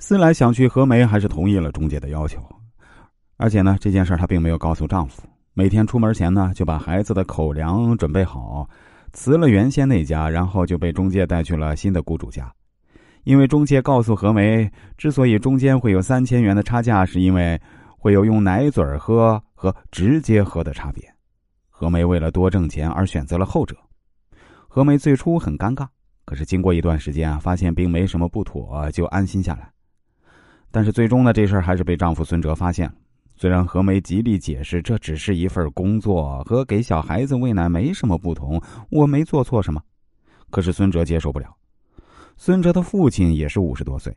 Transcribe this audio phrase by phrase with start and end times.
[0.00, 2.40] 思来想去，何梅还是同意了中介的要求，
[3.36, 5.22] 而且呢，这件事她并没有告诉丈夫。
[5.54, 8.68] 每天出门前呢，就把孩子的口粮准备好，
[9.12, 12.50] 辞了原先那家，然后就被中介带去了新的雇主家。
[13.24, 17.60] 因为中介告诉何梅，之所以中间会有三千元的差价，是因为
[17.98, 21.02] 会有用奶嘴喝和直接喝的差别。
[21.68, 23.76] 何梅为了多挣钱而选择了后者。
[24.68, 25.86] 何梅最初很尴尬，
[26.24, 29.68] 可是经过一段时间啊，发现并没什么不妥，就安心下来。
[30.70, 32.94] 但是最终呢，这事儿还是被丈夫孙哲发现了。
[33.36, 39.80] 虽然何梅极力解释这只是一份工作，和给小孩子喂奶没什么不同，我没做错什么，
[40.50, 41.46] 可是孙哲接受不了。
[42.36, 44.16] 孙哲的父亲也是五十多岁，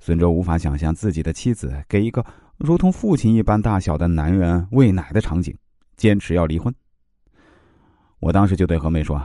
[0.00, 2.24] 孙哲无法想象自己的妻子给一个
[2.56, 5.56] 如同父亲一般大小的男人喂奶的场景，
[5.96, 6.74] 坚持要离婚。
[8.18, 9.20] 我当时就对何梅说：“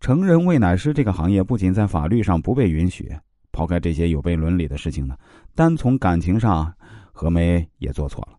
[0.00, 3.14] 成人喂奶师这个行业不仅在法律上不被允许。”
[3.54, 5.16] 抛开这些有悖伦理的事情呢，
[5.54, 6.74] 单从感情上，
[7.12, 8.36] 何梅也做错了。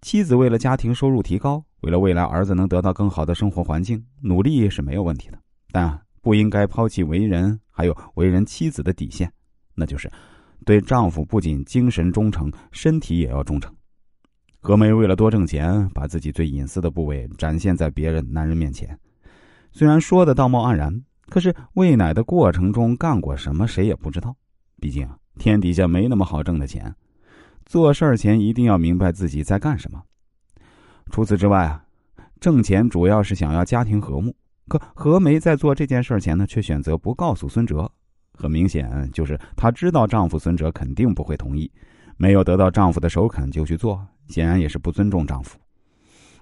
[0.00, 5.38] 妻子为了家庭收入提高，为了未来儿子能得到更好的生活环境，努力是没有问题的，
[5.70, 9.30] 但不应该抛弃为人还有为人妻子的底线，
[9.74, 10.10] 那就是
[10.64, 13.70] 对丈夫不仅精神忠诚，身体也要忠诚。
[14.60, 18.98] 何梅为了多挣钱，把自己最隐私的部位展现在别人男人面前，
[19.70, 21.04] 虽然说的道貌岸然。
[21.28, 24.34] 可是喂奶的过程中干过什么，谁也不知道。
[24.80, 25.08] 毕竟
[25.38, 26.94] 天底下没那么好挣的钱，
[27.64, 30.02] 做事儿前一定要明白自己在干什么。
[31.10, 31.84] 除此之外啊，
[32.40, 34.34] 挣钱主要是想要家庭和睦。
[34.68, 37.90] 可何梅在做这件事前呢，却选择不告诉孙哲。
[38.36, 41.70] 很明显，就是她知道丈夫孙哲肯定不会同意，
[42.16, 45.58] 没有得到丈夫的首肯就去做，显然也是不尊重丈夫，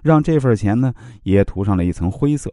[0.01, 2.51] 让这份钱呢也涂上了一层灰色。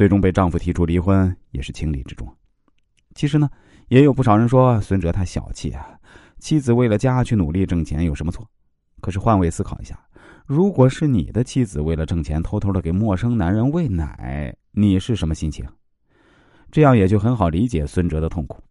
[0.00, 2.26] 最终被丈夫提出离婚也是情理之中。
[3.14, 3.46] 其实呢，
[3.88, 5.86] 也有不少人说孙哲太小气啊，
[6.38, 8.50] 妻子为了家去努力挣钱有什么错？
[9.02, 10.02] 可是换位思考一下，
[10.46, 15.66] 如果是你的妻子为了挣钱偷偷的给陌生男人喂奶，你是什么心情？
[16.70, 18.64] 这样也就很好理解孙哲的痛苦。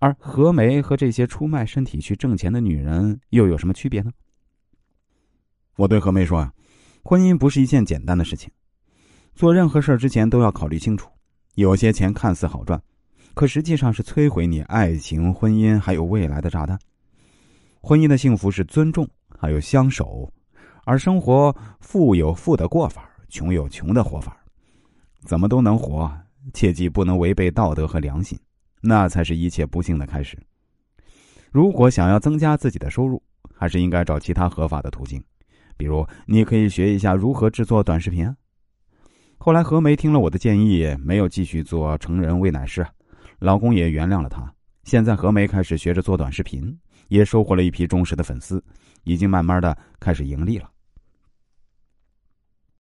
[0.00, 4.12] 而何梅和这些出卖身体去挣钱的女人又有什么区别呢？
[5.76, 6.52] 我对何梅说啊，
[7.02, 8.50] 婚姻不是一件简单的事情。
[9.36, 11.10] 做任何事之前都要考虑清楚，
[11.56, 12.80] 有些钱看似好赚，
[13.34, 16.78] 可实际上是摧毁你爱情、婚姻还有未来的炸弹。
[17.82, 19.06] 婚姻的幸福是尊重，
[19.38, 20.32] 还有相守，
[20.86, 24.34] 而生活富有富的过法，穷有穷的活法，
[25.26, 26.10] 怎么都能活，
[26.54, 28.38] 切记不能违背道德和良心，
[28.80, 30.38] 那才是一切不幸的开始。
[31.52, 33.22] 如果想要增加自己的收入，
[33.54, 35.22] 还是应该找其他合法的途径，
[35.76, 38.34] 比如你可以学一下如何制作短视频。
[39.46, 42.84] 后来何梅听了我的建议，没有继续做成人喂奶师，
[43.38, 44.52] 老公也原谅了她。
[44.82, 46.76] 现在何梅开始学着做短视频，
[47.06, 48.60] 也收获了一批忠实的粉丝，
[49.04, 50.68] 已经慢慢的开始盈利了。